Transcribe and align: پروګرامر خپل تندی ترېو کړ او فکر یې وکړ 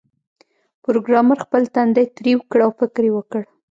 پروګرامر 0.83 1.37
خپل 1.45 1.61
تندی 1.75 2.05
ترېو 2.17 2.39
کړ 2.51 2.59
او 2.65 2.71
فکر 2.79 3.01
یې 3.07 3.11
وکړ 3.15 3.41